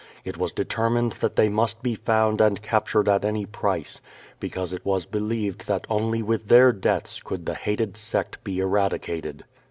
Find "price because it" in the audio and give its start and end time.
3.45-4.83